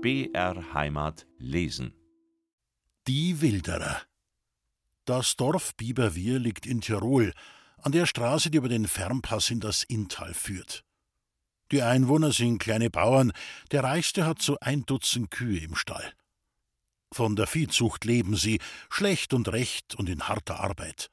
[0.00, 1.92] BR Heimat lesen.
[3.08, 4.00] Die Wilderer.
[5.04, 7.32] Das Dorf Biberwier liegt in Tirol,
[7.78, 10.84] an der Straße, die über den Fernpass in das Inntal führt.
[11.72, 13.32] Die Einwohner sind kleine Bauern,
[13.72, 16.12] der Reichste hat so ein Dutzend Kühe im Stall.
[17.12, 18.60] Von der Viehzucht leben sie,
[18.90, 21.10] schlecht und recht und in harter Arbeit.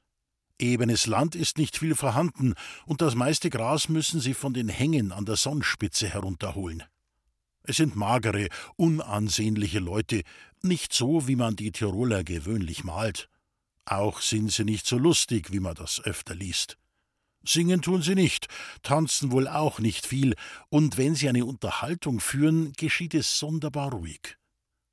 [0.60, 5.10] Ebenes Land ist nicht viel vorhanden, und das meiste Gras müssen sie von den Hängen
[5.10, 6.84] an der Sonnspitze herunterholen.
[7.66, 10.22] Es sind magere, unansehnliche Leute,
[10.62, 13.28] nicht so, wie man die Tiroler gewöhnlich malt.
[13.84, 16.78] Auch sind sie nicht so lustig, wie man das öfter liest.
[17.44, 18.48] Singen tun sie nicht,
[18.82, 20.34] tanzen wohl auch nicht viel,
[20.68, 24.36] und wenn sie eine Unterhaltung führen, geschieht es sonderbar ruhig.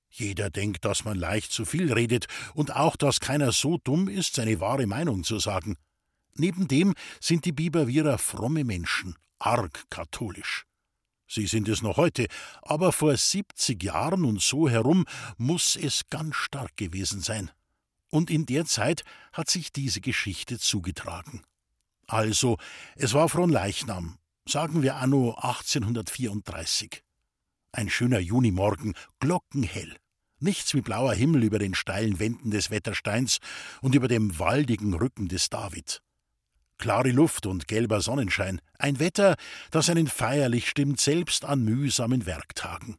[0.10, 4.36] Jeder denkt, dass man leicht zu viel redet und auch, dass keiner so dumm ist,
[4.36, 5.76] seine wahre Meinung zu sagen.
[6.36, 10.66] Neben dem sind die Biberwierer fromme Menschen, arg katholisch.
[11.34, 12.28] Sie sind es noch heute,
[12.62, 15.06] aber vor siebzig Jahren und so herum
[15.38, 17.50] muss es ganz stark gewesen sein.
[18.12, 21.42] Und in der Zeit hat sich diese Geschichte zugetragen.
[22.06, 22.60] Also,
[22.96, 27.04] es war Fronleichnam, sagen wir anno 1834.
[27.72, 29.98] Ein schöner Junimorgen, glockenhell.
[30.40, 33.40] Nichts wie blauer Himmel über den steilen Wänden des Wettersteins
[33.82, 36.03] und über dem waldigen Rücken des David.
[36.84, 39.38] Klare Luft und gelber Sonnenschein, ein Wetter,
[39.72, 42.98] das einen feierlich stimmt, selbst an mühsamen Werktagen.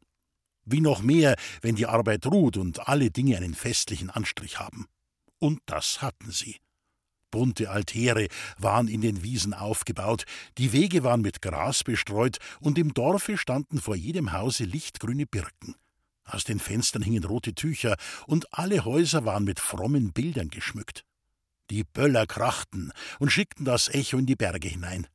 [0.65, 4.87] Wie noch mehr, wenn die Arbeit ruht und alle Dinge einen festlichen Anstrich haben.
[5.37, 6.55] Und das hatten sie.
[7.29, 10.23] Bunte Altäre waren in den Wiesen aufgebaut,
[10.57, 15.75] die Wege waren mit Gras bestreut, und im Dorfe standen vor jedem Hause lichtgrüne Birken.
[16.23, 21.04] Aus den Fenstern hingen rote Tücher, und alle Häuser waren mit frommen Bildern geschmückt.
[21.69, 25.07] Die Böller krachten und schickten das Echo in die Berge hinein.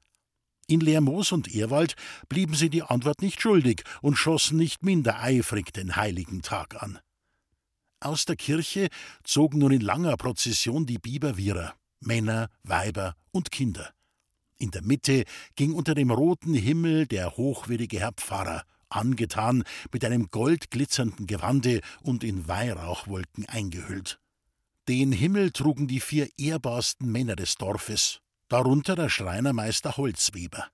[0.67, 1.97] In Lermoos und Ehrwald
[2.29, 7.01] blieben sie die Antwort nicht schuldig und schossen nicht minder eifrig den heiligen Tag an.
[7.99, 8.89] Aus der Kirche
[9.25, 13.93] zogen nun in langer Prozession die Biberwierer, Männer, Weiber und Kinder.
[14.59, 15.25] In der Mitte
[15.57, 22.25] ging unter dem roten Himmel der hochwürdige Herr Pfarrer, angetan mit einem goldglitzernden Gewande und
[22.25, 24.21] in Weihrauchwolken eingehüllt.
[24.89, 30.69] Den Himmel trugen die vier ehrbarsten Männer des Dorfes, darunter der Schreinermeister Holzweber.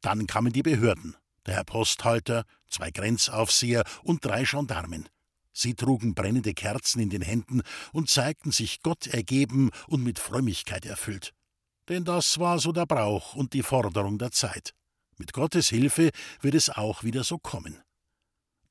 [0.00, 5.08] Dann kamen die Behörden, der Herr Posthalter, zwei Grenzaufseher und drei Gendarmen.
[5.52, 7.62] Sie trugen brennende Kerzen in den Händen
[7.92, 11.32] und zeigten sich Gott ergeben und mit Frömmigkeit erfüllt.
[11.88, 14.74] Denn das war so der Brauch und die Forderung der Zeit.
[15.16, 17.80] Mit Gottes Hilfe wird es auch wieder so kommen.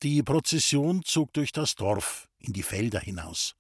[0.02, 3.56] Die Prozession zog durch das Dorf in die Felder hinaus.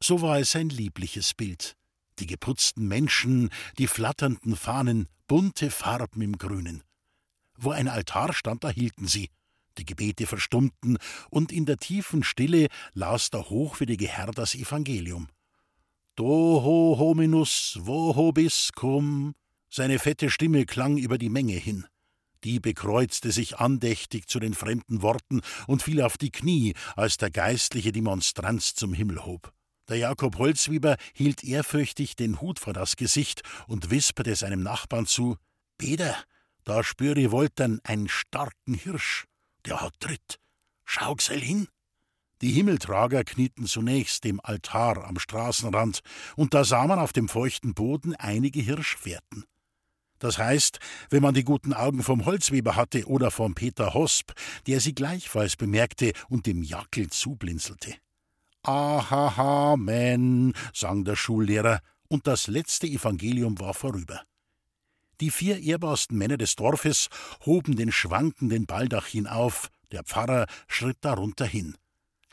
[0.00, 1.76] So war es ein liebliches Bild.
[2.18, 6.82] Die geputzten Menschen, die flatternden Fahnen, bunte Farben im Grünen.
[7.56, 9.30] Wo ein Altar stand, da hielten sie.
[9.78, 10.98] Die Gebete verstummten,
[11.30, 15.28] und in der tiefen Stille las der hochwürdige Herr das Evangelium.
[16.14, 19.34] Doho hominus vobiscum,
[19.70, 21.86] seine fette Stimme klang über die Menge hin.
[22.44, 27.30] Die bekreuzte sich andächtig zu den fremden Worten und fiel auf die Knie, als der
[27.30, 29.52] Geistliche die Monstranz zum Himmel hob.
[29.88, 35.36] Der Jakob Holzwieber hielt ehrfürchtig den Hut vor das Gesicht und wisperte seinem Nachbarn zu:
[35.78, 36.16] Beder,
[36.64, 39.26] da spür ich Woltern einen starken Hirsch.
[39.66, 40.38] Der hat Tritt.
[40.84, 41.68] Schau gsell hin.
[42.40, 46.00] Die Himmeltrager knieten zunächst dem Altar am Straßenrand,
[46.36, 49.44] und da sah man auf dem feuchten Boden einige Hirschfährten.
[50.22, 50.78] Das heißt,
[51.10, 54.30] wenn man die guten Augen vom Holzweber hatte oder vom Peter Hosp,
[54.68, 57.96] der sie gleichfalls bemerkte und dem Jackel zublinzelte.
[58.62, 64.20] Ahahamen, sang der Schullehrer, und das letzte Evangelium war vorüber.
[65.20, 67.08] Die vier ehrbarsten Männer des Dorfes
[67.44, 71.76] hoben den schwankenden Baldachin auf, der Pfarrer schritt darunter hin.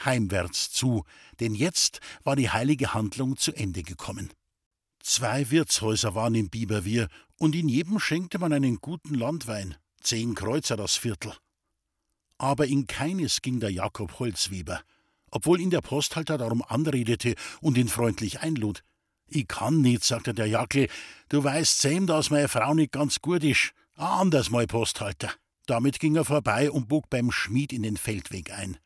[0.06, 1.06] Heimwärts zu,
[1.40, 4.30] denn jetzt war die heilige Handlung zu Ende gekommen.
[5.02, 10.76] Zwei Wirtshäuser waren im Biberwier, und in jedem schenkte man einen guten Landwein, zehn Kreuzer
[10.76, 11.34] das Viertel.
[12.38, 14.82] Aber in keines ging der Jakob Holzweber,
[15.32, 18.84] obwohl ihn der Posthalter darum anredete und ihn freundlich einlud.
[19.28, 20.90] Ich kann nicht, sagte der Jackel,
[21.30, 23.74] du weißt selm, dass meine Frau nicht ganz gut ist.
[23.96, 25.32] Anders mal, Posthalter.
[25.66, 28.78] Damit ging er vorbei und bog beim Schmied in den Feldweg ein.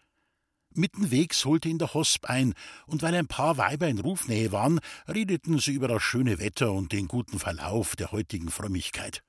[0.78, 2.54] Mittenwegs holte ihn der Hosp ein,
[2.88, 6.92] und weil ein paar Weiber in Rufnähe waren, redeten sie über das schöne Wetter und
[6.92, 9.24] den guten Verlauf der heutigen Frömmigkeit.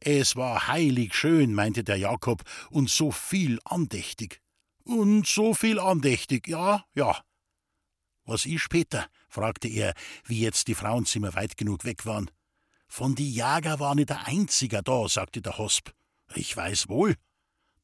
[0.00, 4.40] Es war heilig schön, meinte der Jakob, und so viel andächtig.
[4.84, 7.22] Und so viel andächtig, ja, ja.
[8.24, 9.06] Was ich später?
[9.28, 9.94] fragte er,
[10.24, 12.30] wie jetzt die Frauenzimmer weit genug weg waren.
[12.88, 15.90] Von die Jäger war nicht der Einziger da, sagte der Hosp.
[16.34, 17.16] Ich weiß wohl.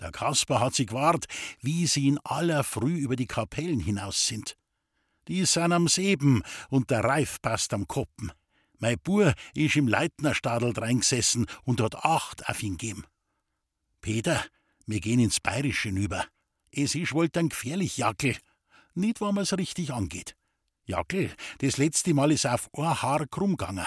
[0.00, 1.26] Der Kasper hat sich gewahrt,
[1.60, 4.56] wie sie in aller Früh über die Kapellen hinaus sind.
[5.28, 8.32] Die sind am Seben und der Reif passt am Koppen.
[8.78, 13.04] Mein Bur ist im Leitnerstadel dreingesessen und hat acht auf ihn gegeben.
[14.00, 14.44] Peter,
[14.86, 16.26] wir gehen ins Bayerische über.
[16.70, 18.36] Es ist wohl dann gefährlich, Jackel.
[18.94, 20.36] Nicht, wenn man's richtig angeht.
[20.84, 23.86] Jackel, das letzte Mal ist auf ein Haar krumm gegangen.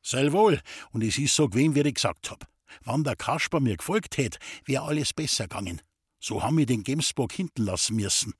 [0.00, 0.60] Soll wohl,
[0.92, 2.48] und es ist so gewesen, wie ich gesagt hab.
[2.84, 5.80] Wann der Kasper mir gefolgt hätt, wär alles besser gegangen.
[6.20, 8.34] So haben wir den Gemsbock hinten lassen müssen.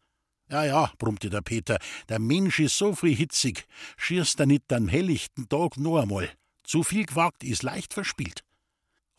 [0.50, 1.78] Ja, ja, brummte der Peter,
[2.08, 3.66] der Mensch ist so früh hitzig,
[3.98, 6.30] schierst er nicht am helllichten Tag noch einmal.
[6.64, 8.42] Zu viel gewagt ist leicht verspielt.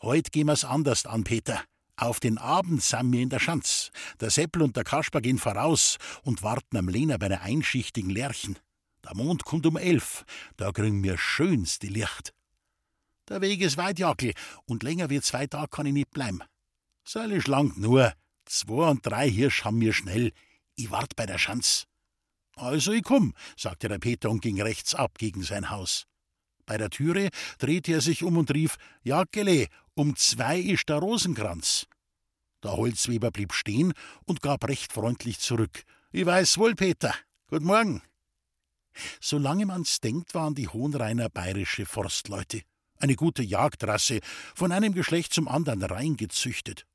[0.02, 1.62] Heut gehen wir's anders an, Peter.
[1.96, 3.90] Auf den Abend sind wir in der Schanz.
[4.20, 8.58] Der Seppel und der Kasper gehen voraus und warten am Lehner bei einer einschichtigen Lerchen.
[9.04, 10.24] Der Mond kommt um elf,
[10.56, 12.32] da kriegen wir schönste Licht.
[13.30, 14.34] Der Weg ist weit, Jackel,
[14.66, 16.40] und länger wie zwei Tage kann ich nicht bleiben.
[17.04, 18.12] Soll ich lang nur.
[18.44, 20.32] Zwei und drei Hirsch haben wir schnell.
[20.74, 21.86] Ich wart bei der Schanz.
[22.56, 26.06] Also ich komm, sagte der Peter und ging rechts ab gegen sein Haus.
[26.66, 31.86] Bei der Türe drehte er sich um und rief: Jakele, um zwei ist der Rosenkranz.
[32.64, 33.92] Der Holzweber blieb stehen
[34.24, 35.84] und gab recht freundlich zurück.
[36.10, 37.14] Ich weiß wohl, Peter.
[37.46, 38.02] Guten Morgen.
[39.20, 42.62] Solange man's denkt, waren die Hohenrainer bayerische Forstleute.
[43.00, 44.20] Eine gute Jagdrasse,
[44.54, 46.86] von einem Geschlecht zum anderen reingezüchtet.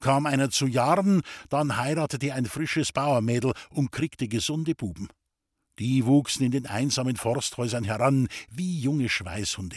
[0.00, 1.20] Kam einer zu Jahren,
[1.50, 5.08] dann heiratete ein frisches Bauermädel und kriegte gesunde Buben.
[5.78, 9.76] Die wuchsen in den einsamen Forsthäusern heran wie junge Schweißhunde.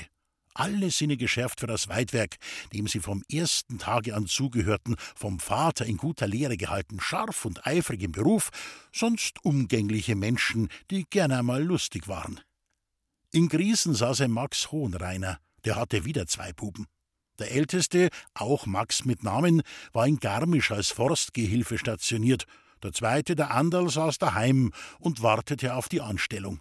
[0.53, 2.37] Alle Sinne geschärft für das Weidwerk,
[2.73, 7.65] dem sie vom ersten Tage an zugehörten, vom Vater in guter Lehre gehalten, scharf und
[7.65, 8.51] eifrig im Beruf,
[8.93, 12.39] sonst umgängliche Menschen, die gerne einmal lustig waren.
[13.31, 16.87] In Griesen saß ein Max Hohenreiner, der hatte wieder zwei Buben.
[17.39, 22.45] Der älteste, auch Max mit Namen, war in Garmisch als Forstgehilfe stationiert,
[22.83, 26.59] der zweite, der Anderl, saß daheim und wartete auf die Anstellung.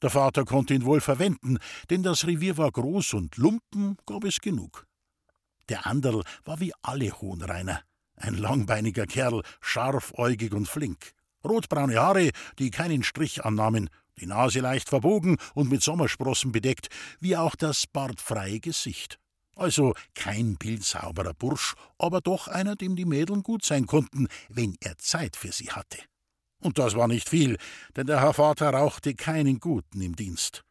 [0.00, 1.58] Der Vater konnte ihn wohl verwenden,
[1.90, 4.86] denn das Revier war groß und Lumpen gab es genug.
[5.68, 7.82] Der Anderl war wie alle Hohenreiner,
[8.16, 11.12] ein langbeiniger Kerl, scharfäugig und flink.
[11.44, 13.90] Rotbraune Haare, die keinen Strich annahmen,
[14.20, 16.88] die Nase leicht verbogen und mit Sommersprossen bedeckt,
[17.20, 19.18] wie auch das bartfreie Gesicht.
[19.56, 24.96] Also kein bildsauberer Bursch, aber doch einer, dem die Mädeln gut sein konnten, wenn er
[24.98, 25.98] Zeit für sie hatte.
[26.60, 27.58] Und das war nicht viel,
[27.96, 30.62] denn der Herr Vater rauchte keinen Guten im Dienst.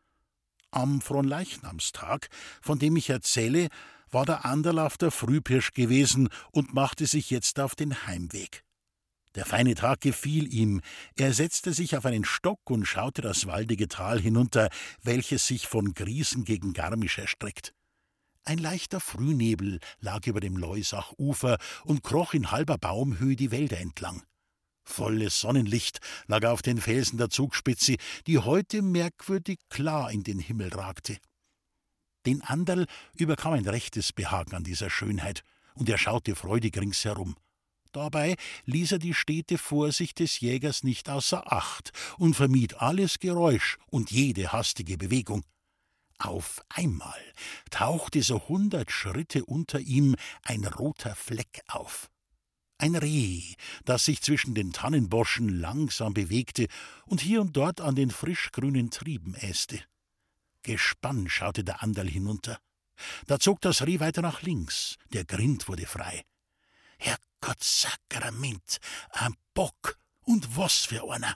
[0.71, 2.29] Am Fronleichnamstag,
[2.61, 3.67] von dem ich erzähle,
[4.09, 8.63] war der Anderl auf der Frühpirsch gewesen und machte sich jetzt auf den Heimweg.
[9.35, 10.81] Der feine Tag gefiel ihm.
[11.15, 14.69] Er setzte sich auf einen Stock und schaute das waldige Tal hinunter,
[15.01, 17.73] welches sich von Griesen gegen Garmisch erstreckt.
[18.43, 24.23] Ein leichter Frühnebel lag über dem Leusachufer und kroch in halber Baumhöhe die Wälder entlang.
[24.83, 27.95] Volles Sonnenlicht lag auf den Felsen der Zugspitze,
[28.27, 31.17] die heute merkwürdig klar in den Himmel ragte.
[32.25, 35.43] Den Anderl überkam ein rechtes Behagen an dieser Schönheit,
[35.75, 37.35] und er schaute freudig ringsherum.
[37.91, 43.77] Dabei ließ er die stete Vorsicht des Jägers nicht außer Acht und vermied alles Geräusch
[43.87, 45.43] und jede hastige Bewegung.
[46.17, 47.19] Auf einmal
[47.69, 52.09] tauchte so hundert Schritte unter ihm ein roter Fleck auf.
[52.77, 53.55] Ein Reh,
[53.85, 56.67] das sich zwischen den Tannenboschen langsam bewegte
[57.05, 59.83] und hier und dort an den frischgrünen Trieben äste.
[60.63, 62.59] Gespannt schaute der Anderl hinunter.
[63.27, 66.23] Da zog das Reh weiter nach links, der Grind wurde frei.
[67.41, 68.77] Herrgott Sakrament,
[69.11, 71.35] ein Bock, und was für einer!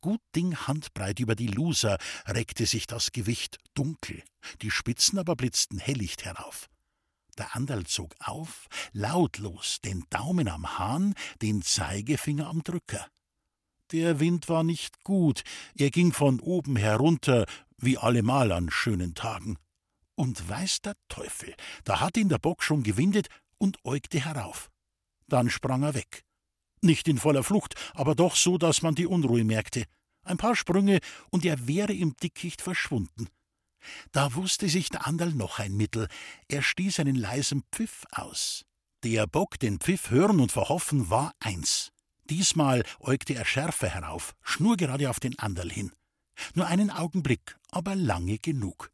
[0.00, 4.22] Gut Ding handbreit über die Luser reckte sich das Gewicht dunkel,
[4.62, 6.68] die Spitzen aber blitzten hellicht herauf.
[7.36, 13.06] Der Anderl zog auf, lautlos, den Daumen am Hahn, den Zeigefinger am Drücker.
[13.90, 15.42] Der Wind war nicht gut,
[15.74, 17.44] er ging von oben herunter,
[17.76, 19.58] wie allemal an schönen Tagen.
[20.14, 24.70] Und weiß der Teufel, da hat ihn der Bock schon gewindet und äugte herauf.
[25.28, 26.24] Dann sprang er weg.
[26.80, 29.84] Nicht in voller Flucht, aber doch so, dass man die Unruhe merkte.
[30.22, 33.28] Ein paar Sprünge, und er wäre im Dickicht verschwunden.
[34.12, 36.08] Da wusste sich der Anderl noch ein Mittel.
[36.48, 38.64] Er stieß einen leisen Pfiff aus.
[39.04, 41.92] Der Bock den Pfiff hören und verhoffen war eins.
[42.24, 45.92] Diesmal äugte er schärfer herauf, schnurgerade auf den Anderl hin.
[46.54, 48.90] Nur einen Augenblick, aber lange genug.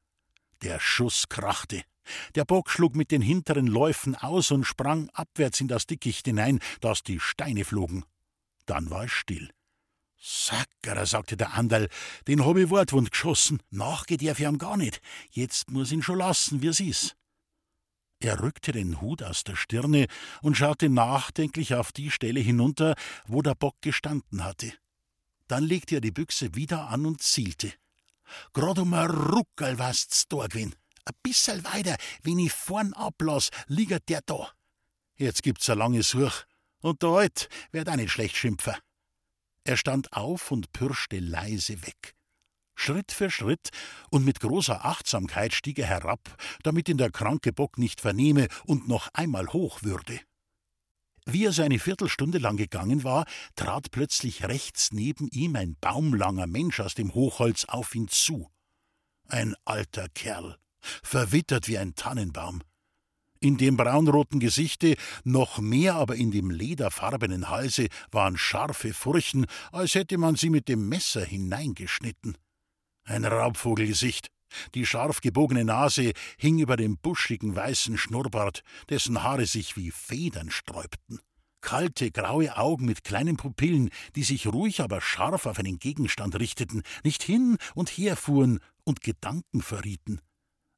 [0.62, 1.82] Der Schuss krachte.
[2.34, 6.60] Der Bock schlug mit den hinteren Läufen aus und sprang abwärts in das Dickicht hinein,
[6.80, 8.04] dass die Steine flogen.
[8.66, 9.50] Dann war es still.
[10.18, 11.88] Sackerer, sagte der Anderl,
[12.26, 13.62] den hab ich wortwund geschossen.
[13.70, 15.02] Nachgeht er für ihn gar nicht.
[15.30, 17.16] Jetzt muss ihn schon lassen, wie es ist.
[18.20, 20.06] Er rückte den Hut aus der Stirne
[20.40, 22.94] und schaute nachdenklich auf die Stelle hinunter,
[23.26, 24.72] wo der Bock gestanden hatte.
[25.46, 27.74] Dann legte er die Büchse wieder an und zielte.
[28.54, 30.74] Grad um ein Ruckel warst's da gewesen.
[31.06, 34.52] Ein bissel weiter, wenn ich vorn ablass, liegt der da.
[35.16, 36.44] Jetzt gibt's a lange Such.
[36.80, 38.74] Und der Alt wird auch nicht schlecht schimpfen.
[39.64, 42.14] Er stand auf und pirschte leise weg.
[42.74, 43.70] Schritt für Schritt
[44.10, 48.88] und mit großer Achtsamkeit stieg er herab, damit ihn der kranke Bock nicht vernehme und
[48.88, 50.20] noch einmal hoch würde.
[51.26, 53.24] Wie er so eine Viertelstunde lang gegangen war,
[53.56, 58.50] trat plötzlich rechts neben ihm ein baumlanger Mensch aus dem Hochholz auf ihn zu.
[59.28, 60.58] Ein alter Kerl,
[61.02, 62.62] verwittert wie ein Tannenbaum.
[63.40, 69.94] In dem braunroten Gesichte, noch mehr aber in dem lederfarbenen Halse, waren scharfe Furchen, als
[69.94, 72.38] hätte man sie mit dem Messer hineingeschnitten.
[73.04, 74.28] Ein Raubvogelgesicht.
[74.74, 80.50] Die scharf gebogene Nase hing über dem buschigen weißen Schnurrbart, dessen Haare sich wie Federn
[80.50, 81.18] sträubten.
[81.60, 86.82] Kalte, graue Augen mit kleinen Pupillen, die sich ruhig, aber scharf auf einen Gegenstand richteten,
[87.02, 90.20] nicht hin und her fuhren und Gedanken verrieten.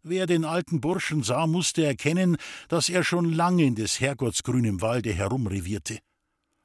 [0.09, 2.37] Wer den alten Burschen sah, musste erkennen,
[2.69, 5.99] dass er schon lange in des Herrgotts grünem Walde herumrevierte.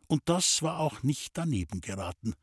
[0.08, 2.36] Und das war auch nicht daneben geraten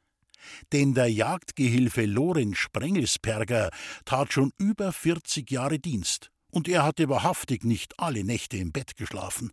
[0.73, 3.71] denn der Jagdgehilfe Lorenz Sprengelsperger
[4.05, 8.97] tat schon über 40 Jahre Dienst, und er hatte wahrhaftig nicht alle Nächte im Bett
[8.97, 9.53] geschlafen.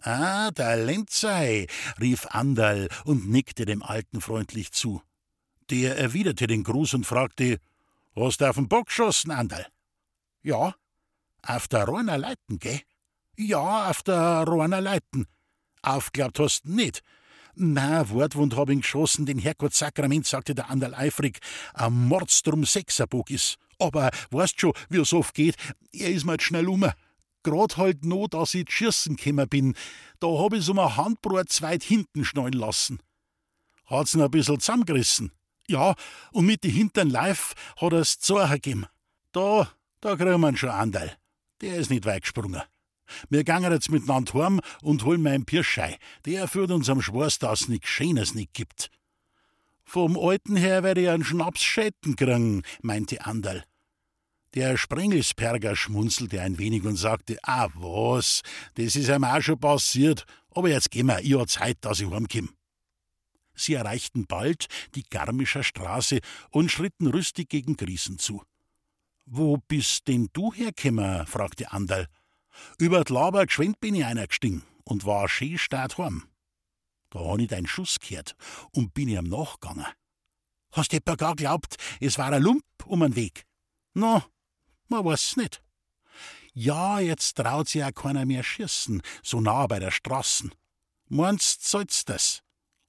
[0.00, 1.66] Ah, der Lenzei,
[2.00, 5.02] rief Anderl und nickte dem Alten freundlich zu.
[5.70, 7.58] Der erwiderte den Gruß und fragte:
[8.14, 9.66] Hast du auf den Bock geschossen, Anderl?
[10.46, 10.76] Ja.
[11.42, 12.80] Auf der Rohner Leiten, gell?
[13.36, 15.26] Ja, auf der Rohner Leiten.
[15.82, 17.02] Aufglaubt hast nicht.
[17.56, 21.40] Na, Wortwund hab ihn geschossen, den Herrgottssakrament, sagte der Anderl eifrig,
[21.74, 23.56] ein Mordstrum Sechserbock is.
[23.80, 25.56] Aber, weißt schon, wie es oft geht,
[25.90, 26.88] er is mir jetzt schnell um.
[27.42, 29.74] Grad halt no, dass ich schießen gekommen bin.
[30.20, 33.00] Da hab ich's um ein Handbrot zweit hinten schnallen lassen.
[33.86, 35.32] Hat's ihn ein bissl zusammengerissen.
[35.66, 35.96] Ja,
[36.30, 38.86] und mit die hintern Leif hat er's Zorcher gegeben.
[39.32, 39.68] Da,
[40.06, 41.10] da kriegen wir schon Anderl.
[41.60, 42.62] Der is nicht weit gesprungen.
[43.28, 45.98] Wir gangen jetzt miteinander heim und holen meinen Pirschei.
[46.24, 48.88] Der führt uns am Schwarz, dass nix Schönes nicht gibt.
[49.84, 53.64] Vom Alten her werde ich einen Schnaps Schätten kriegen, meinte Anderl.
[54.54, 58.42] Der Sprengelsperger schmunzelte ein wenig und sagte, ah was,
[58.74, 62.10] das ist einem auch schon passiert, aber jetzt gehen wir, ich hab Zeit, dass ich
[62.10, 62.50] heimkomm.
[63.56, 66.20] Sie erreichten bald die Garmischer Straße
[66.50, 68.42] und schritten rüstig gegen Griesen zu.
[69.28, 71.26] Wo bist denn du hergekommen?
[71.26, 72.06] fragte Anderl.
[72.78, 76.28] Über d Laber geschwind bin ich einer gestiegen und war schön start heim.
[77.10, 78.36] Da hab ich deinen Schuss gehört
[78.70, 79.86] und bin ihm nachgegangen.
[80.70, 83.46] Hast etwa gar glaubt, es war ein Lump um den Weg?
[83.94, 84.24] Na,
[84.88, 85.60] man weiß nicht.
[86.52, 90.54] Ja, jetzt traut sich auch keiner mehr schießen, so nah bei der Straßen.
[91.08, 92.42] Meinst soll's das?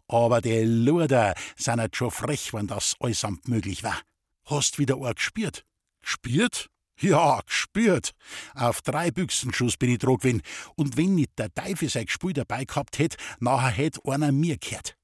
[0.07, 3.99] Aber die Luder sind halt schon frech, wenn das allesamt möglich war.
[4.45, 5.66] Hast wieder ein gespürt?
[6.07, 6.69] Gespürt?
[7.01, 8.13] Ja, gespürt.
[8.55, 10.41] Auf drei Büchsenschuss bin ich dran gewesen.
[10.75, 14.95] Und wenn nicht der Teufel sein Gespül dabei gehabt hätt, nachher hätt einer mir gehört.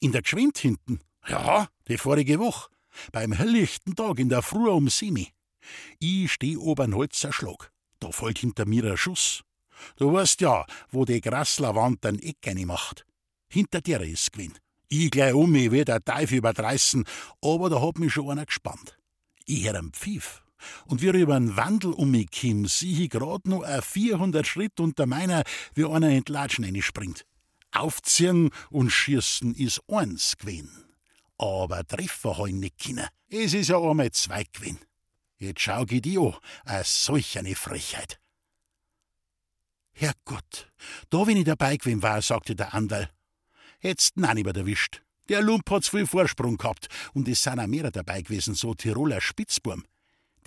[0.00, 1.00] In der Geschwind hinten?
[1.26, 2.70] Ja, die vorige Woche.
[3.10, 5.32] Beim helllichten Tag in der Früh um Semi.
[5.98, 7.72] Ich steh oben Holzer Schlag.
[7.98, 9.42] Da fällt hinter mir ein Schuss.
[9.96, 13.04] Du weißt ja, wo die Grasslerwand den Eck macht.
[13.48, 14.56] Hinter dir ist gewesen.
[14.88, 17.04] Ich gleich um mich wie der Teufel überreißen,
[17.42, 18.97] aber da hat mich schon einer gespannt.
[19.50, 20.42] Ich hör am Pfiff
[20.88, 24.46] und wie er über den Wandel um mich kim, sieh ich grad noch a 400
[24.46, 27.24] Schritt unter meiner, wie einer in Latschen springt.
[27.72, 30.84] Aufziehen und schießen is eins gewesen.
[31.38, 33.08] Aber treffen hab ich nicht können.
[33.30, 34.80] Es is ja einmal zwei gewesen.
[35.38, 36.34] Jetzt schau ich die an,
[36.66, 38.20] a solch eine Frechheit.
[39.92, 40.70] Herrgott,
[41.08, 43.08] da wenn ich dabei gewesen war, sagte der Andal.
[43.78, 45.00] Hätt's den auch nicht erwischt.
[45.28, 49.20] Der Lump hat's viel Vorsprung gehabt und es sind auch mehrere dabei gewesen, so Tiroler
[49.20, 49.84] Spitzburm.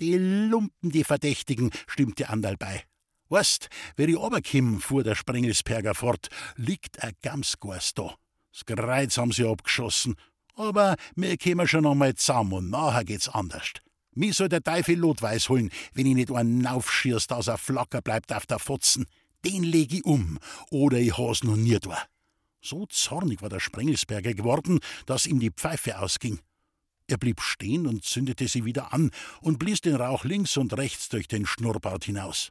[0.00, 2.82] Die Lumpen, die Verdächtigen, stimmte Andal bei.
[3.28, 8.14] Weißt, wer ich runterkomm, fuhr der Sprengelsperger fort, liegt ein Gamsgors da.
[8.52, 10.16] Das Kreuz haben sie abgeschossen.
[10.54, 13.72] Aber mir kämen schon einmal zusammen und nachher geht's anders.
[14.14, 18.32] Mir soll der Teufel Lotweiß holen, wenn ich nicht einen aufschierst, dass er flacker bleibt
[18.32, 19.06] auf der Fotzen.
[19.44, 20.38] Den leg ich um,
[20.70, 21.96] oder ich has noch nie da.
[22.64, 26.38] So zornig war der Sprengelsberger geworden, dass ihm die Pfeife ausging.
[27.08, 31.08] Er blieb stehen und zündete sie wieder an und blies den Rauch links und rechts
[31.08, 32.50] durch den Schnurrbart hinaus.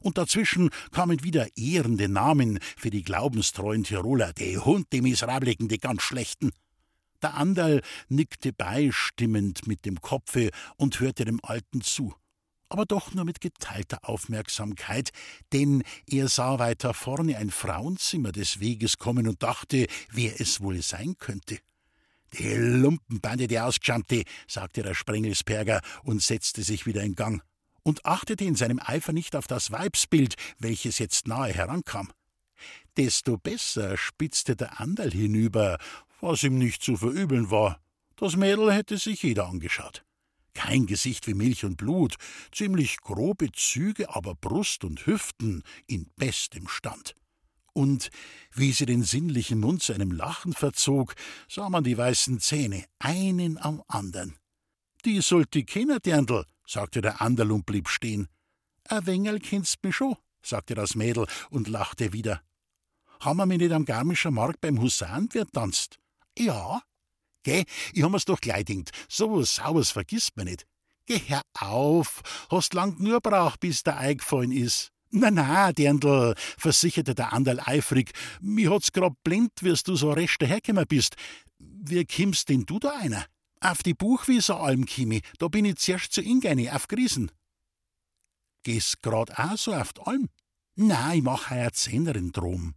[0.00, 5.78] Und dazwischen kamen wieder ehrende Namen für die glaubenstreuen Tiroler, die Hund, die Miserabligen, die
[5.78, 6.50] ganz Schlechten.
[7.22, 12.14] Der Anderl nickte beistimmend mit dem Kopfe und hörte dem Alten zu.
[12.68, 15.10] Aber doch nur mit geteilter Aufmerksamkeit,
[15.52, 20.82] denn er sah weiter vorne ein Frauenzimmer des Weges kommen und dachte, wer es wohl
[20.82, 21.58] sein könnte.
[22.38, 27.42] Die Lumpenbande, die Ausgeschammte, sagte der Sprengelsperger und setzte sich wieder in Gang
[27.82, 32.10] und achtete in seinem Eifer nicht auf das Weibsbild, welches jetzt nahe herankam.
[32.96, 35.78] Desto besser spitzte der Anderl hinüber,
[36.20, 37.80] was ihm nicht zu verübeln war.
[38.16, 40.05] Das Mädel hätte sich jeder angeschaut.
[40.56, 42.16] Kein Gesicht wie Milch und Blut,
[42.50, 47.14] ziemlich grobe Züge, aber Brust und Hüften in bestem Stand.
[47.74, 48.08] Und
[48.54, 51.14] wie sie den sinnlichen Mund zu einem Lachen verzog,
[51.46, 54.38] sah man die weißen Zähne, einen am andern.
[55.04, 58.28] Die sollte kennen, Dirndl, sagte der Anderl und blieb stehen.
[58.88, 62.40] A Wengel kennst mich schon, sagte das Mädel und lachte wieder.
[63.20, 65.98] Haben wir mich nicht am Garmischer Markt beim Husanwirt tanzt?
[66.38, 66.80] Ja.
[67.46, 67.62] Geh,
[67.92, 70.66] ich hab mir's doch gleich gedacht, so was Sauers vergisst man nicht.
[71.06, 74.90] Geh, hör auf, hast lang nur braucht, bis der Ei gefallen ist.
[75.10, 78.10] Na, na, Dirndl, versicherte der Anderl eifrig,
[78.40, 81.14] mir hat's grad blind, wirst du so recht dahergekommen bist.
[81.60, 83.24] Wie kimmst denn du da einer?
[83.60, 87.30] Auf die Buchwieser Alm kimi, da bin ich zuerst zu Ingene, auf Griesen.
[88.64, 90.30] Gehst grad auch so auf die Alm?
[90.74, 92.74] Na, ich mach heuer Zehnerin drum.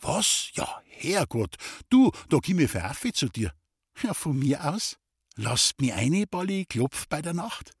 [0.00, 0.50] Was?
[0.54, 1.54] Ja, Herrgott,
[1.88, 3.52] du, da komm ich für Affe zu dir.
[4.02, 4.96] Ja, von mir aus.
[5.36, 7.72] Lasst mi eine, Balli, klopf bei der Nacht.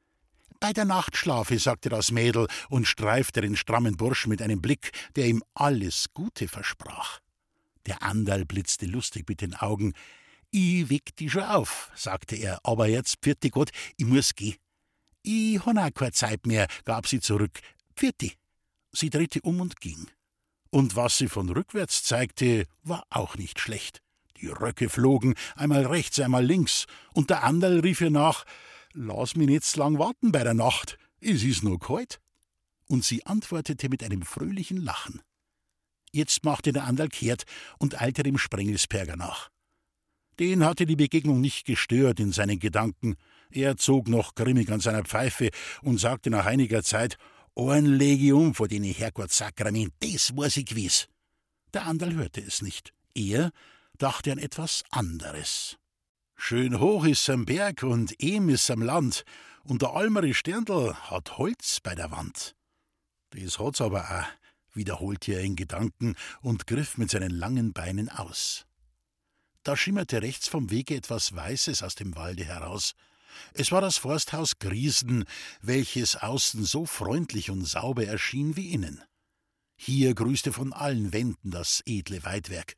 [0.60, 4.90] Bei der Nacht schlafe, sagte das Mädel und streifte den strammen Burschen mit einem Blick,
[5.14, 7.20] der ihm alles Gute versprach.
[7.86, 9.92] Der Anderl blitzte lustig mit den Augen.
[10.50, 14.56] Ich weck dich schon auf, sagte er, aber jetzt, pfiat Gott, ich muss gehen.
[15.22, 17.60] Ich han auch keine Zeit mehr, gab sie zurück.
[17.96, 18.36] Pfiat
[18.92, 20.08] Sie drehte um und ging.
[20.70, 24.00] Und was sie von rückwärts zeigte, war auch nicht schlecht.
[24.40, 28.44] Die Röcke flogen, einmal rechts, einmal links, und der Anderl rief ihr nach:
[28.92, 32.20] Lass mich nicht lang warten bei der Nacht, es ist nur kalt.
[32.86, 35.20] Und sie antwortete mit einem fröhlichen Lachen.
[36.12, 37.44] Jetzt machte der Anderl kehrt
[37.78, 39.50] und eilte dem Sprengelsperger nach.
[40.38, 43.16] Den hatte die Begegnung nicht gestört in seinen Gedanken.
[43.50, 45.50] Er zog noch grimmig an seiner Pfeife
[45.82, 47.16] und sagte nach einiger Zeit:
[47.56, 51.08] Ein Legium vor den Herrgottsakrament, das weiß ich gewiss.
[51.74, 52.94] Der Anderl hörte es nicht.
[53.14, 53.50] Er
[53.98, 55.76] dachte an etwas anderes.
[56.36, 59.24] Schön hoch ist am Berg und ehm ist am Land,
[59.64, 62.54] und der Almere Sterndl hat Holz bei der Wand.
[63.30, 68.64] Das hat's aber auch, wiederholte er in Gedanken und griff mit seinen langen Beinen aus.
[69.64, 72.94] Da schimmerte rechts vom Wege etwas Weißes aus dem Walde heraus.
[73.52, 75.24] Es war das Forsthaus Griesen,
[75.60, 79.02] welches außen so freundlich und sauber erschien wie innen.
[79.76, 82.74] Hier grüßte von allen Wänden das edle Weidwerk,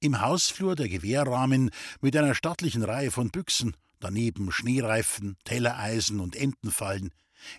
[0.00, 7.10] im Hausflur der Gewehrrahmen mit einer stattlichen Reihe von Büchsen, daneben Schneereifen, Tellereisen und Entenfallen.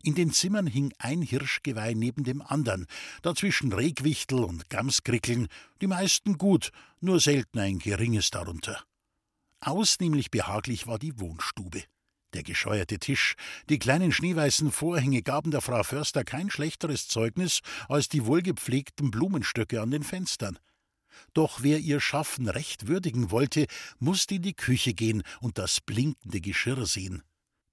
[0.04, 2.86] In den Zimmern hing ein Hirschgeweih neben dem andern,
[3.22, 5.48] dazwischen Regwichtel und Gamskrickeln,
[5.82, 8.84] die meisten gut, nur selten ein geringes darunter.
[9.62, 11.84] Ausnehmlich behaglich war die Wohnstube.
[12.34, 13.36] Der gescheuerte Tisch,
[13.70, 19.82] die kleinen schneeweißen Vorhänge gaben der Frau Förster kein schlechteres Zeugnis als die wohlgepflegten Blumenstöcke
[19.82, 20.60] an den Fenstern.
[21.34, 23.68] Doch wer ihr Schaffen recht würdigen wollte,
[24.00, 27.24] musste in die Küche gehen und das blinkende Geschirr sehen.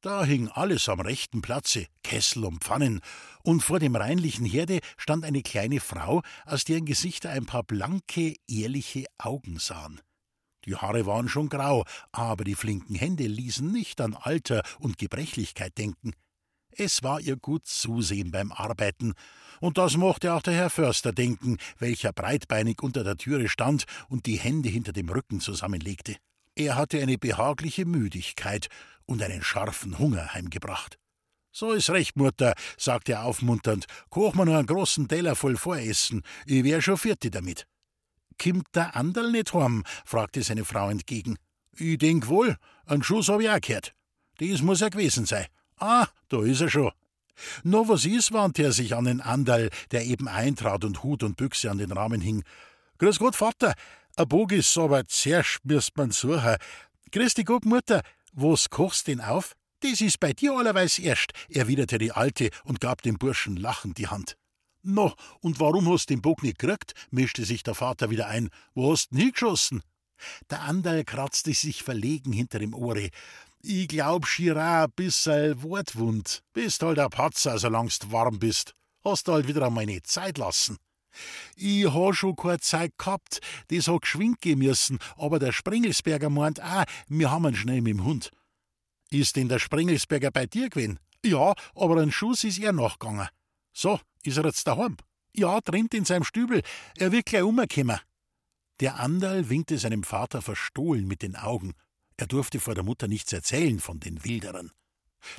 [0.03, 3.01] Da hing alles am rechten Platze, Kessel und Pfannen,
[3.43, 8.35] und vor dem reinlichen Herde stand eine kleine Frau, aus deren Gesichter ein paar blanke,
[8.47, 10.01] ehrliche Augen sahen.
[10.65, 15.79] Die Haare waren schon grau, aber die flinken Hände ließen nicht an Alter und Gebrechlichkeit
[15.79, 16.13] denken.
[16.79, 19.15] Es war ihr gut Zusehen beim Arbeiten,
[19.61, 24.27] und das mochte auch der Herr Förster denken, welcher breitbeinig unter der Türe stand und
[24.27, 26.17] die Hände hinter dem Rücken zusammenlegte.
[26.55, 28.69] Er hatte eine behagliche Müdigkeit
[29.07, 30.99] und einen scharfen Hunger heimgebracht.
[31.51, 33.87] So ist recht, Mutter, sagte er aufmunternd.
[34.11, 36.23] Koch mir nur einen großen Teller voll Voressen.
[36.45, 37.67] Ich wär schon vierte damit.
[38.37, 39.83] Kimmt der Anderl nicht heim?
[40.05, 41.39] fragte seine Frau entgegen.
[41.79, 43.95] Ich denk wohl, einen Schuss hab ich auch gehört.
[44.39, 45.47] Dies muss er gewesen sein.
[45.79, 46.93] Ah, da ist er schon.
[47.63, 51.37] No, was ist, wandte er sich an den Andal, der eben eintrat und Hut und
[51.37, 52.43] Büchse an den Rahmen hing.
[52.99, 53.75] Grüß Gott, Vater.
[54.17, 56.57] A Bog ist aber zuerst müsst man suchen.
[57.13, 58.03] Grüß dich Gott, Mutter.
[58.33, 59.55] Was kochst denn auf?
[59.81, 64.09] Das ist bei dir allerweis erst, erwiderte die Alte und gab dem Burschen lachend die
[64.09, 64.37] Hand.
[64.83, 66.95] No, und warum hast den Bock nicht gekriegt?
[67.11, 68.49] mischte sich der Vater wieder ein.
[68.75, 69.83] Wo hast nie geschossen?
[70.49, 73.11] Der Andal kratzte sich verlegen hinter dem Ohre.
[73.69, 76.45] Ich glaub ein bissel wortwund.
[76.53, 78.77] Bist halt ein Patzer, solang's warm bist.
[79.05, 80.77] Hast halt wieder einmal nicht Zeit lassen.
[81.57, 86.63] Ich ha schon keine Zeit gehabt, das hat geschwind gehen müssen, aber der Springelsberger meint
[86.63, 88.31] auch, wir haben ihn schnell mit dem Hund.
[89.11, 91.01] Ist denn der Springelsberger bei dir gewesen?
[91.25, 93.29] Ja, aber ein Schuss ist er nachgegangen.
[93.73, 94.97] So, ist er jetzt daheim?
[95.35, 96.63] Ja, drin in seinem Stübel.
[96.99, 97.99] Er wird gleich umkommen.
[98.79, 101.75] Der Anderl winkte seinem Vater verstohlen mit den Augen.
[102.17, 104.73] Er durfte vor der Mutter nichts erzählen von den Wilderern.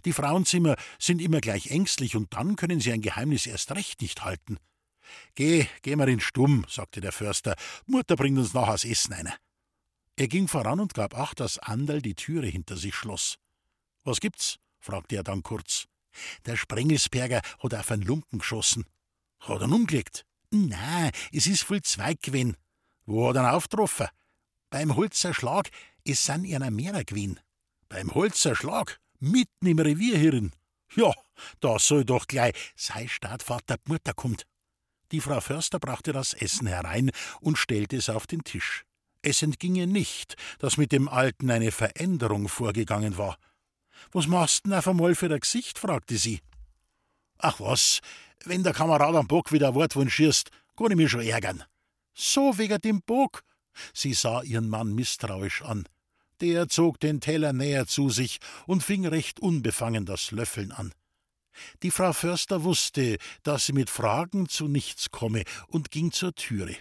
[0.05, 4.23] Die Frauenzimmer sind immer gleich ängstlich und dann können sie ein Geheimnis erst recht nicht
[4.23, 4.57] halten.
[5.35, 7.55] Geh, geh mal in Stumm, sagte der Förster.
[7.85, 9.33] Mutter bringt uns nachher das Essen ein.
[10.17, 13.37] Er ging voran und gab acht, dass Anderl die Türe hinter sich schloss.
[14.03, 14.57] Was gibt's?
[14.79, 15.85] fragte er dann kurz.
[16.45, 18.85] Der Sprengelsberger hat auf einen Lumpen geschossen.
[19.39, 20.25] Hat er umgelegt?
[20.49, 22.57] Na, es ist voll Zweig gewesen.
[23.05, 24.07] Wo hat er ihn aufgetroffen?
[24.69, 25.69] Beim Holzer Schlag,
[26.07, 27.39] es sind einer mehrer gewesen.
[27.89, 28.99] Beim Holzer Schlag?
[29.19, 30.51] Mitten im Revierhirn.
[30.95, 31.13] Ja,
[31.59, 34.45] da soll doch gleich sei Stadtvater die Mutter kommt.
[35.11, 38.83] Die Frau Förster brachte das Essen herein und stellte es auf den Tisch.
[39.21, 43.37] Es entging ihr nicht, dass mit dem Alten eine Veränderung vorgegangen war.
[44.11, 45.79] Was machst denn auf einmal für ein Gesicht?
[45.79, 46.41] fragte sie.
[47.39, 47.99] Ach was,
[48.45, 51.63] wenn der Kamerad am Bock wieder Wortwunsch schießt, kann ich mich schon ärgern.
[52.13, 53.43] So wegen dem Bock.
[53.93, 55.87] Sie sah ihren Mann misstrauisch an.
[56.41, 60.93] Der zog den Teller näher zu sich und fing recht unbefangen das Löffeln an.
[61.81, 66.75] Die Frau Förster wusste, dass sie mit Fragen zu nichts komme und ging zur Türe.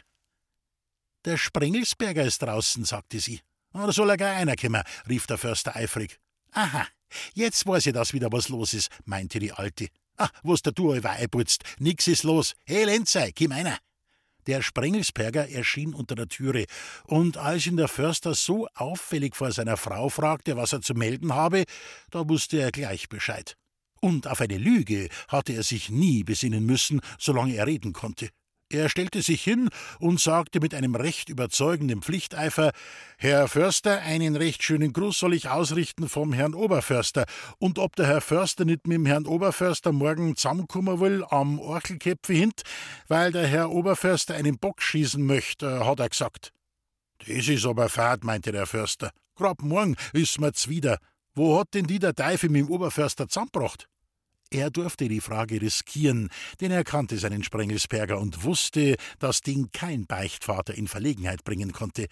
[1.25, 3.41] Der Sprengelsberger ist draußen, sagte sie.
[3.73, 6.19] Da soll er gar einer kommen, rief der Förster eifrig.
[6.53, 6.87] Aha,
[7.35, 9.89] jetzt weiß ich, dass wieder was los ist, meinte die Alte.
[10.17, 12.55] Ah, was der du über einputzt, nix ist los.
[12.65, 13.79] Hey, Lenzei, komm einer.
[14.47, 16.67] Der Sprengelsberger erschien unter der Türe,
[17.05, 21.35] und als ihn der Förster so auffällig vor seiner Frau fragte, was er zu melden
[21.35, 21.65] habe,
[22.11, 23.57] da wusste er gleich Bescheid.
[24.01, 28.31] Und auf eine Lüge hatte er sich nie besinnen müssen, solange er reden konnte.
[28.69, 29.69] Er stellte sich hin
[30.01, 32.73] und sagte mit einem recht überzeugenden Pflichteifer
[33.17, 37.27] Herr Förster, einen recht schönen Gruß soll ich ausrichten vom Herrn Oberförster,
[37.59, 42.33] und ob der Herr Förster nicht mit dem Herrn Oberförster morgen zusammenkommen will am Orchelkäpfe
[42.33, 42.63] hint,
[43.07, 46.53] weil der Herr Oberförster einen Bock schießen möchte, hat er gesagt.
[47.25, 49.13] Das ist aber fad, meinte der Förster.
[49.37, 50.99] Grad morgen ist mir's wieder.
[51.37, 53.89] Wo hat denn die der Teufel mit dem Oberförster zusammengebracht?
[54.51, 56.31] Er durfte die Frage riskieren,
[56.61, 62.07] denn er kannte seinen Sprengelsberger und wusste, dass den kein Beichtvater in Verlegenheit bringen konnte.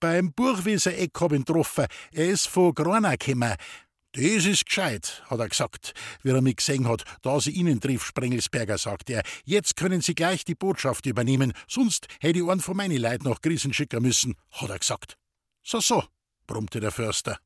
[0.00, 3.54] Beim Burgweser Eck hab ihn getroffen, er ist von Grona gekommen.
[4.12, 8.06] Das ist gescheit, hat er gesagt, wie er mich gesehen hat, da sie Ihnen triff,
[8.06, 9.22] Sprengelsberger, sagte er.
[9.44, 13.42] Jetzt können Sie gleich die Botschaft übernehmen, sonst hätte ich einen von meinen Leuten nach
[13.42, 15.18] Griechen schicken müssen, hat er gesagt.
[15.62, 16.02] So, so,
[16.46, 17.38] brummte der Förster.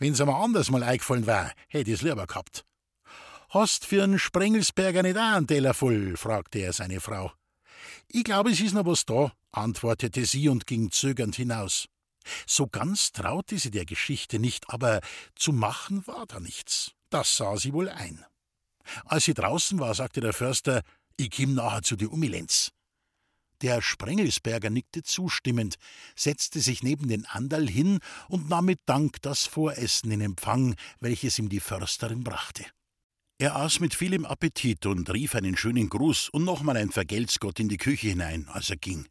[0.00, 2.64] Wenn's einmal anders mal eingefallen wär, hätte ich's lieber gehabt.
[3.50, 6.16] Hast für einen Sprengelsberger nicht auch einen Teller voll?
[6.16, 7.32] fragte er seine Frau.
[8.08, 11.88] Ich glaube, es ist noch was da, antwortete sie und ging zögernd hinaus.
[12.46, 15.00] So ganz traute sie der Geschichte nicht, aber
[15.34, 16.92] zu machen war da nichts.
[17.08, 18.22] Das sah sie wohl ein.
[19.06, 20.82] Als sie draußen war, sagte der Förster,
[21.16, 22.72] ich komm nachher zu die Umilenz.
[23.62, 25.76] Der Sprengelsberger nickte zustimmend,
[26.14, 31.38] setzte sich neben den Anderl hin und nahm mit Dank das Voressen in Empfang, welches
[31.38, 32.66] ihm die Försterin brachte.
[33.40, 37.68] Er aß mit vielem Appetit und rief einen schönen Gruß und nochmal ein Vergeltsgott in
[37.68, 39.06] die Küche hinein, als er ging.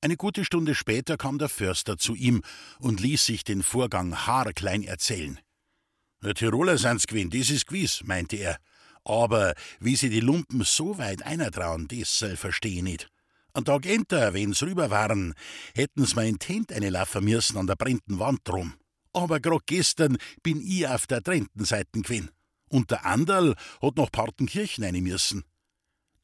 [0.00, 2.42] Eine gute Stunde später kam der Förster zu ihm
[2.78, 5.40] und ließ sich den Vorgang haarklein erzählen.
[6.22, 8.58] Der Tiroler sind's gewesen, das ist gewiss, meinte er.
[9.02, 13.08] Aber wie sie die Lumpen so weit einertrauen, das verstehe ich nicht.
[13.52, 15.34] Ein Tag enter, wenn's rüber waren,
[15.74, 18.74] hätten's mir in Tent eine laufen müssen an der brennten Wand drum.
[19.12, 22.30] Aber grad gestern bin ich auf der trennten Seite gewesen.
[22.74, 25.44] Und der Anderl hat nach Partenkirchen rein müssen.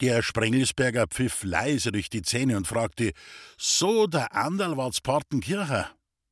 [0.00, 3.12] Der Sprengelsberger pfiff leise durch die Zähne und fragte:
[3.56, 5.86] So, der Anderl war's Partenkirche?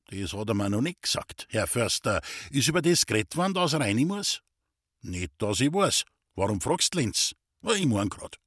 [0.07, 2.21] Das hat er mir noch nicht gesagt, Herr Förster.
[2.51, 4.43] Ist über das geredet worden, dass er rein muss?
[5.03, 6.03] Nicht, dass ich weiß.
[6.35, 7.37] Warum fragst du, Lenz?
[7.77, 8.39] Ich mein grad.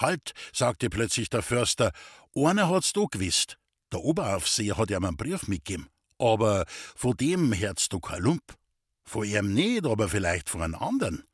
[0.00, 1.92] Halt, sagte plötzlich der Förster,
[2.34, 3.58] einer hat's da gewusst.
[3.92, 5.90] Der Oberaufseher hat ihm einen Brief mitgegeben.
[6.16, 6.64] Aber
[6.96, 8.56] von dem hört's du kein Lump.
[9.10, 11.24] Von ihm nicht, aber vielleicht von einem anderen.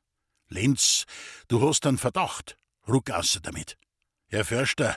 [0.49, 1.05] Lenz,
[1.49, 2.57] du hast einen Verdacht.
[2.89, 3.77] Ruck aus damit.
[4.29, 4.97] Herr Förster,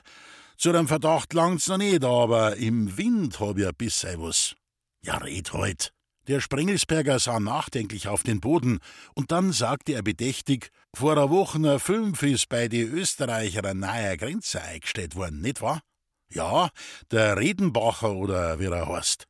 [0.56, 4.56] zu dem Verdacht langt's noch nicht, aber im Wind hab ich ein bisschen was.
[5.02, 5.92] Ja, red heut.
[6.30, 8.80] Der Sprengelsberger sah nachdenklich auf den Boden,
[9.14, 14.16] und dann sagte er bedächtig, vor einer Woche fünf ist bei die Österreicher eine neue
[14.16, 15.82] Grenze eingestellt worden, nicht wahr?
[16.30, 16.70] Ja,
[17.12, 19.28] der Redenbacher oder wie er heißt.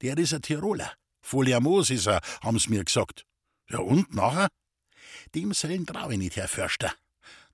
[0.00, 0.92] Der ist ein Tiroler.
[1.28, 3.26] Foliamos ist er, haben's mir gesagt.
[3.68, 4.48] Ja, und nachher?
[5.34, 6.94] Dem sollen trau ich nicht, Herr Förster.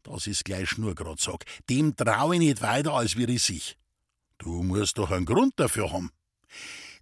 [0.04, 1.44] Das ist gleich Schnurgrad sag.
[1.68, 3.76] Dem trau ich nicht weiter, als wir ich sich.
[4.38, 6.12] Du musst doch einen Grund dafür haben.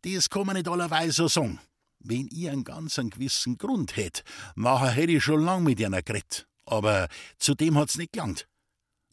[0.00, 1.60] Das kann man nicht allerweise so sagen.
[1.98, 6.00] Wenn ich einen ganz einen gewissen Grund hätt, nachher hätte ich schon lang mit einer
[6.00, 6.48] geredet.
[6.64, 7.08] Aber
[7.38, 8.48] zu dem hat's nicht gelangt.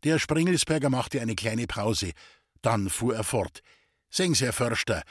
[0.06, 2.14] Der Sprengelsberger machte eine kleine Pause.
[2.62, 3.62] Dann fuhr er fort.
[4.10, 5.04] Sehen Sie, Herr Förster,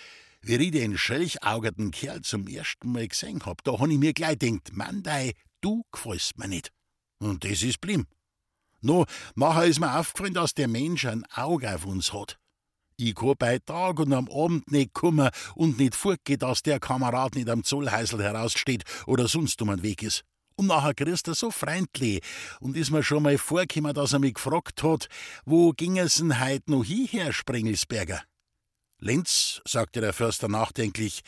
[0.49, 4.39] wie ich den schelchaugerten Kerl zum ersten Mal gesehen hab, da han ich mir gleich
[4.39, 6.73] denkt, Mandei, du gefällst mir nicht.
[7.19, 8.07] Und das ist blim.
[8.81, 12.39] No, nachher ist mir aufgefallen, dass der Mensch ein Auge auf uns hat.
[12.97, 17.35] Ich kann bei Tag und am Abend nicht kommen und nicht fortgehen, dass der Kamerad
[17.35, 20.25] nicht am Zollhäusl heraussteht oder sonst um den Weg ist.
[20.57, 22.23] Und nachher grüßt er so freundlich
[22.61, 25.09] und ist mir schon mal vorgekommen, dass er mich gefragt hat,
[25.45, 28.23] wo ging es denn heut noch hierher, Sprengelsberger?
[29.01, 31.23] Lenz, sagte der Förster nachdenklich,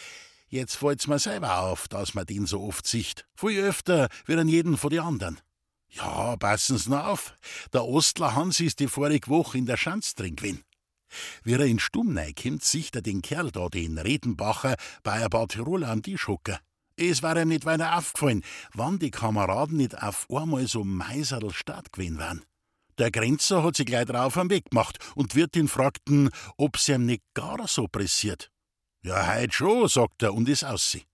[0.48, 3.26] jetzt fällt's mir selber auf, dass man den so oft sieht.
[3.36, 5.40] Viel öfter wie an jeden von den anderen.
[5.88, 7.34] Ja, passen's nur auf.
[7.72, 10.64] Der Ostler Hans ist die vorige Woche in der Schanz drin gewesen.
[11.42, 15.48] Wie er in Stumm kommt, sieht er den Kerl da, den Redenbacher, bei ein paar
[15.48, 16.58] Tiroler am Tisch hocken.
[16.96, 21.92] Es war ihm nicht weiter aufgefallen, wann die Kameraden nicht auf einmal so meiserl statt
[21.92, 22.44] gewesen wären.
[23.00, 27.06] Der Grenzer hat sich gleich drauf am Weg gemacht und wird ihn fragten, ob's ihm
[27.06, 28.50] nicht gar so pressiert.
[29.02, 31.06] Ja, heut schon, sagt er und ist aussie.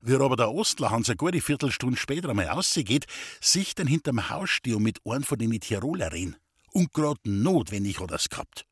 [0.00, 3.04] Wie aber der Ostler Hans eine gute Viertelstunde später einmal ausgeht,
[3.42, 6.36] sich dann hinterm Haus stehen mit einem von den Tiroler reden.
[6.72, 8.64] Und grad notwendig hat er's gehabt.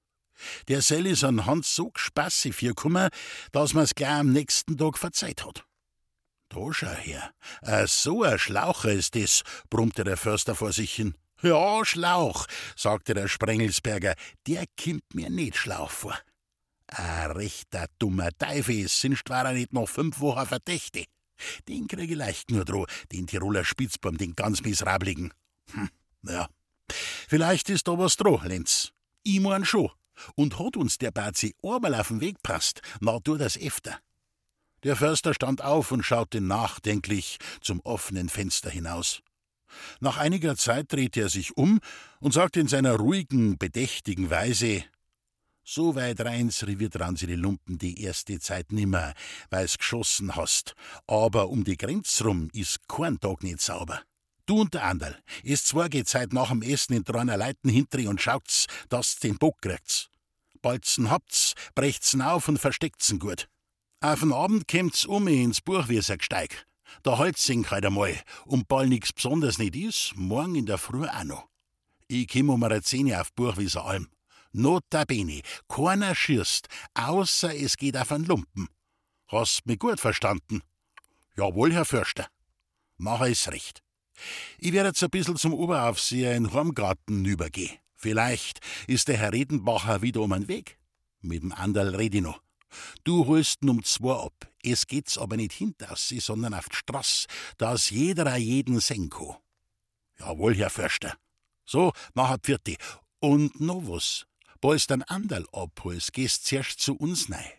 [0.69, 3.11] Der Sell ist an Hans so gespassig gekommen,
[3.53, 5.67] dass man's gleich am nächsten Tag verzeiht hat.
[6.49, 11.19] Da schau her, äh, so ein Schlaucher ist das, brummte der Förster vor sich hin.
[11.43, 14.15] Ja, Schlauch, sagte der Sprengelsberger,
[14.47, 16.17] der kimmt mir nicht Schlauch vor.
[16.87, 21.09] Ein rechter dummer Teufel ist, sind war er nicht noch fünf Wochen verdächtig.
[21.69, 25.33] Den kriege ich leicht nur droh, den Tiroler Spitzbaum, den ganz miserabligen.
[25.73, 25.89] Hm,
[26.29, 26.49] ja.
[27.29, 28.93] Vielleicht ist da was droh, Lenz.
[29.25, 29.91] Ich mein schon.
[30.37, 33.99] Und hat uns der Bazi einmal auf den Weg passt, na tu das öfter.
[34.85, 39.23] Der Förster stand auf und schaute nachdenklich zum offenen Fenster hinaus.
[40.01, 41.81] Nach einiger Zeit drehte er sich um
[42.21, 44.85] und sagte in seiner ruhigen, bedächtigen Weise
[45.65, 49.15] So weit reins Revier dran sie die Lumpen die erste Zeit nimmer,
[49.51, 50.75] weil's geschossen hast,
[51.07, 54.03] aber um die Grenz rum is kein Tag nicht sauber.
[54.47, 58.09] Du und der Anderl, es zwar geht Zeit nach dem Essen in dreiner Leiten hintri
[58.09, 60.09] und schaut's, dass den Bock kriegt's.
[60.63, 63.49] Balzen habt's, brecht's auf und versteckt's gut.
[64.01, 66.17] Auf den Abend kommt's um ins Buchwieser
[67.07, 68.19] Halt's sich halt einmal.
[68.45, 71.49] Und bald nix Besonderes nicht is, morgen in der Früh auch noch.
[72.09, 74.09] Ich komm um eine Zehn auf Buchwieser Alm.
[74.53, 78.69] Notabene, keiner schießt, außer es geht auf einen Lumpen.
[79.29, 80.61] Hast mich gut verstanden?
[81.37, 82.27] Jawohl, Herr Förster.
[82.99, 83.83] Mach ich's recht.
[84.59, 87.79] Ich werde jetzt ein bisschen zum Oberaufseher in Hormgarten übergehen.
[87.95, 90.79] Vielleicht ist der Herr Redenbacher wieder um den Weg.
[91.21, 92.43] Mit dem Anderl red ich noch.
[93.05, 94.52] Du holst um zwei ab.
[94.63, 97.27] Es geht's aber nicht hinter sie, sondern auf die Straß,
[97.59, 99.37] dass jeder jeden sehen kann.
[100.19, 101.17] Jawohl, Herr Förster.
[101.65, 102.77] So, nachher Pfirti.
[103.19, 104.27] Und noch was.
[104.61, 107.53] Bald dann Anderl abholst, gehst zuerst zu uns nei.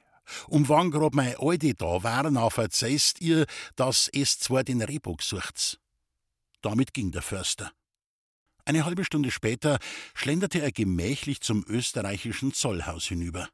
[0.47, 5.21] Und wann grad meine Alte da waren, auch verzeihst ihr, dass es zwar den Rehbock
[5.21, 5.77] sucht's.
[6.61, 7.73] Damit ging der Förster.
[8.65, 9.79] Eine halbe Stunde später
[10.13, 13.49] schlenderte er gemächlich zum österreichischen Zollhaus hinüber.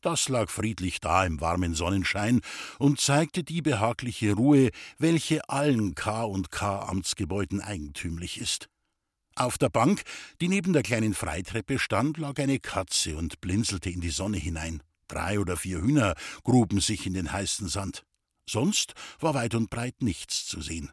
[0.00, 2.40] Das lag friedlich da im warmen Sonnenschein
[2.78, 8.68] und zeigte die behagliche Ruhe, welche allen K und K Amtsgebäuden eigentümlich ist.
[9.34, 10.02] Auf der Bank,
[10.40, 14.82] die neben der kleinen Freitreppe stand, lag eine Katze und blinzelte in die Sonne hinein.
[15.08, 18.04] Drei oder vier Hühner gruben sich in den heißen Sand.
[18.48, 20.90] Sonst war weit und breit nichts zu sehen.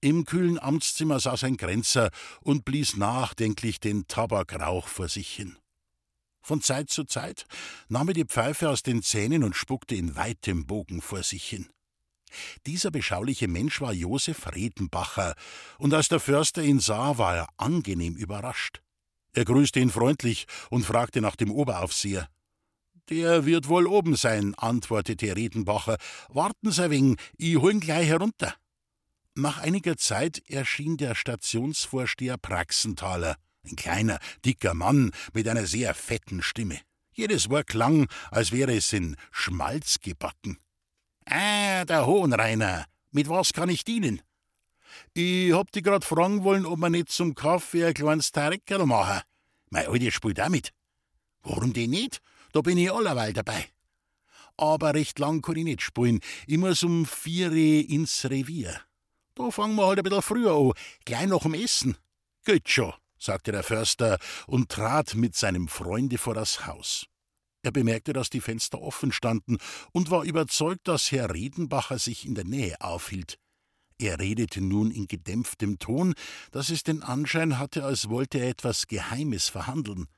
[0.00, 5.56] Im kühlen Amtszimmer saß ein Grenzer und blies nachdenklich den Tabakrauch vor sich hin.
[6.42, 7.46] Von Zeit zu Zeit
[7.88, 11.68] nahm er die Pfeife aus den Zähnen und spuckte in weitem Bogen vor sich hin.
[12.66, 15.34] Dieser beschauliche Mensch war Josef Redenbacher,
[15.78, 18.82] und als der Förster ihn sah, war er angenehm überrascht.
[19.34, 22.28] Er grüßte ihn freundlich und fragte nach dem Oberaufseher.
[23.08, 25.96] Der wird wohl oben sein, antwortete Redenbacher.
[26.28, 28.54] Warten Sie wegen, ich hol ihn gleich herunter.
[29.34, 33.36] Nach einiger Zeit erschien der Stationsvorsteher Praxenthaler.
[33.64, 36.80] Ein kleiner, dicker Mann mit einer sehr fetten Stimme.
[37.12, 40.58] Jedes Wort klang, als wäre es in Schmalz gebacken.
[41.26, 44.22] Ah, der Hohenreiner, mit was kann ich dienen?
[45.14, 49.22] Ich hab dich grad fragen wollen, ob wir nicht zum Kaffee ein kleines Tareckerl machen.
[49.70, 50.72] Mein Alte spielt auch mit.
[51.42, 52.20] Warum denn nicht?
[52.52, 53.68] Da bin ich allerweil dabei.
[54.56, 56.20] Aber recht lang kann ich nicht spielen.
[56.46, 58.80] Ich muss um vier ins Revier.
[59.34, 60.72] Da fangen wir halt ein bisschen früher an,
[61.04, 61.96] gleich nach dem Essen.
[62.44, 67.06] Geht schon sagte der Förster und trat mit seinem Freunde vor das Haus.
[67.62, 69.58] Er bemerkte, dass die Fenster offen standen
[69.92, 73.38] und war überzeugt, dass Herr Redenbacher sich in der Nähe aufhielt.
[73.98, 76.14] Er redete nun in gedämpftem Ton,
[76.50, 80.08] dass es den Anschein hatte, als wollte er etwas Geheimes verhandeln.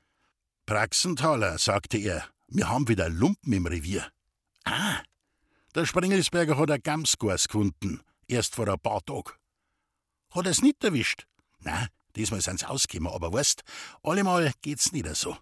[0.65, 4.09] Praxenthaler, sagte er, wir haben wieder Lumpen im Revier.
[4.63, 5.01] Ah,
[5.75, 9.33] der Sprengelsberger hat ein Gamsgors gefunden, erst vor ein paar Tagen.
[10.31, 11.27] Hat er's nicht erwischt?
[11.59, 13.61] Na, diesmal sind's ausgekommen, aber weißt,
[14.03, 15.37] allemal geht's nicht so.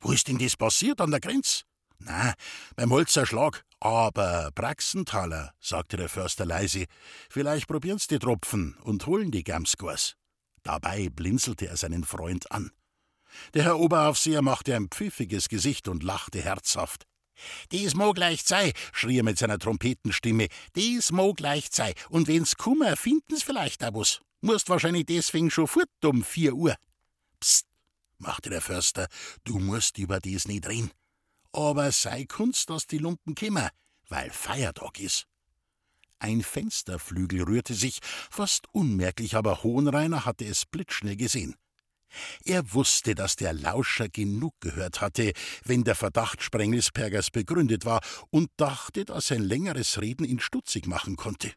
[0.00, 1.64] Wo ist denn das passiert an der Grenz?
[1.98, 2.34] Na,
[2.76, 3.64] beim Holzerschlag.
[3.80, 6.86] Aber Praxenthaler, sagte der Förster leise,
[7.30, 10.16] vielleicht probieren's die Tropfen und holen die Gamsgors.
[10.64, 12.72] Dabei blinzelte er seinen Freund an.
[13.54, 17.06] Der Herr Oberaufseher machte ein pfiffiges Gesicht und lachte herzhaft.
[17.70, 20.48] Dies mag leicht sei, schrie er mit seiner Trompetenstimme.
[20.74, 21.94] Dies mag leicht sei.
[22.08, 24.20] Und wenn's kummer, finden's vielleicht auch was.
[24.40, 26.76] Musst wahrscheinlich deswegen schon fort um vier Uhr.
[27.40, 27.66] Psst,
[28.18, 29.08] machte der Förster,
[29.44, 30.90] du musst über dies nicht reden.
[31.52, 33.70] Aber sei Kunst, dass die Lumpen kimmer,
[34.08, 35.26] weil Feiertag is.
[36.20, 41.54] Ein Fensterflügel rührte sich, fast unmerklich, aber Hohenreiner hatte es blitzschnell gesehen.
[42.44, 45.32] Er wusste, dass der Lauscher genug gehört hatte,
[45.64, 51.16] wenn der Verdacht Sprengelspergers begründet war, und dachte, dass ein längeres Reden ihn stutzig machen
[51.16, 51.52] konnte.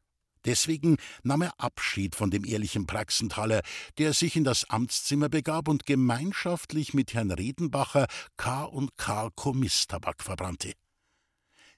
[0.46, 3.62] Deswegen nahm er Abschied von dem ehrlichen Praxenthaler,
[3.98, 8.64] der sich in das Amtszimmer begab und gemeinschaftlich mit Herrn Redenbacher K.
[8.64, 9.30] und K.
[9.36, 10.74] Komisstabak verbrannte.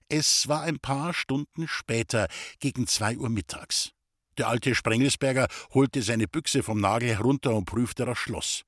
[0.08, 2.28] Es war ein paar Stunden später,
[2.60, 3.91] gegen zwei Uhr mittags.
[4.38, 8.63] Der alte Sprengelsberger holte seine Büchse vom Nagel herunter und prüfte das Schloss.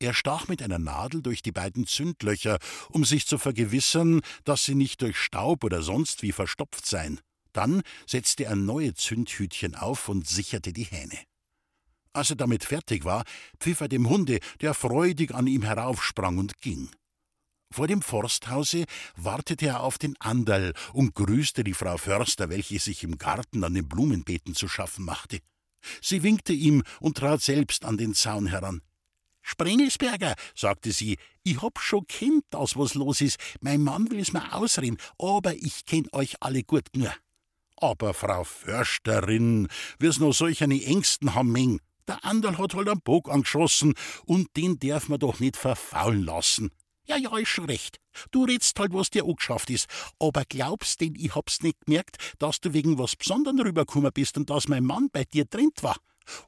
[0.00, 2.58] Er stach mit einer Nadel durch die beiden Zündlöcher,
[2.90, 7.20] um sich zu vergewissern, dass sie nicht durch Staub oder sonst wie verstopft seien.
[7.58, 11.18] Dann setzte er neue Zündhütchen auf und sicherte die Hähne.
[12.12, 13.24] Als er damit fertig war,
[13.58, 16.88] pfiff er dem Hunde, der freudig an ihm heraufsprang und ging.
[17.72, 18.84] Vor dem Forsthause
[19.16, 23.74] wartete er auf den Anderl und grüßte die Frau Förster, welche sich im Garten an
[23.74, 25.40] den Blumenbeeten zu schaffen machte.
[26.00, 28.82] Sie winkte ihm und trat selbst an den Zaun heran.
[29.42, 33.40] Sprengelsberger, sagte sie, ich hab schon kennt, dass was los ist.
[33.60, 37.12] Mein Mann will's mir ausreden, aber ich kenn euch alle gut nur.
[37.80, 41.80] Aber Frau Försterin, wir's noch solch eine Ängsten haben Meng.
[42.08, 46.70] Der Anderl hat halt einen Bock angeschossen und den darf man doch nicht verfaulen lassen.
[47.06, 47.98] Ja, ja, ist schon recht.
[48.32, 49.86] Du redst halt, was dir angeschafft ist.
[50.18, 54.50] Aber glaubst denn, ich hab's nicht gemerkt, dass du wegen was Besonderem rübergekommen bist und
[54.50, 55.96] dass mein Mann bei dir trennt war?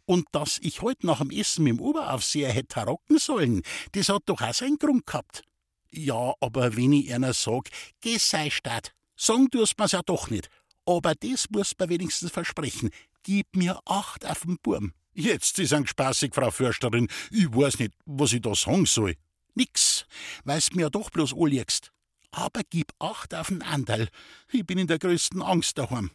[0.04, 3.62] Und dass ich heute nach dem Essen mit dem Oberaufseher hätte rocken sollen,
[3.92, 5.42] das hat doch auch seinen Grund gehabt.
[5.90, 10.50] Ja, aber wenn ich einer sag, geh sei statt, sagen tust mir's ja doch nicht.
[10.86, 12.90] Aber das musst mir wenigstens versprechen.
[13.22, 14.92] Gib mir Acht auf den Burm.
[15.12, 17.08] Jetzt ist ein spaßig, Frau Försterin.
[17.30, 19.16] Ich weiß nicht, was ich da sagen soll.
[19.54, 20.06] Nix,
[20.44, 21.92] weil's mir doch bloß anliegst.
[22.30, 24.08] Aber gib Acht auf den Anderl.
[24.52, 26.10] Ich bin in der größten Angst daheim.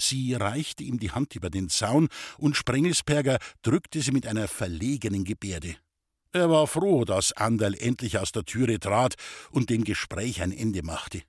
[0.00, 5.24] Sie reichte ihm die Hand über den Zaun und Sprengelsperger drückte sie mit einer verlegenen
[5.24, 5.76] Gebärde.
[6.32, 9.14] Er war froh, dass Anderl endlich aus der Türe trat
[9.50, 11.22] und dem Gespräch ein Ende machte.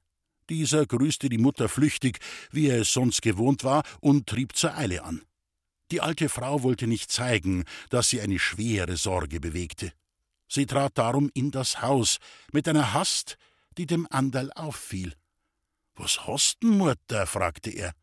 [0.50, 2.20] Dieser grüßte die Mutter flüchtig,
[2.52, 5.22] wie er es sonst gewohnt war, und trieb zur Eile an.
[5.92, 9.94] Die alte Frau wollte nicht zeigen, dass sie eine schwere Sorge bewegte.
[10.48, 12.18] Sie trat darum in das Haus
[12.52, 13.38] mit einer Hast,
[13.78, 15.14] die dem Anderl auffiel.
[15.96, 17.28] Was hast denn, Mutter?
[17.28, 17.94] fragte er.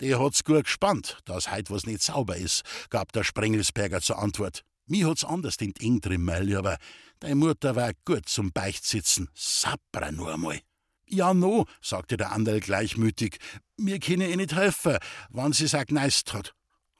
[0.00, 4.64] Der hat's gut gespannt, dass heut was nicht sauber is, gab der Sprengelsberger zur Antwort.
[4.86, 6.78] Mi hat's anders in eng drin, aber
[7.20, 9.30] deine Mutter war gut zum Beichtsitzen.
[9.34, 10.60] Sapra nur einmal.
[11.06, 13.38] Ja, no, sagte der Anderl gleichmütig.
[13.76, 14.98] Mir können eh nicht helfen,
[15.30, 16.54] wann sie's auch gneist hat.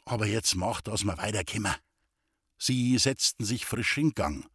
[0.05, 1.75] Aber jetzt macht, dass wir weiterkommen.
[2.59, 4.47] Sie setzten sich frisch in Gang.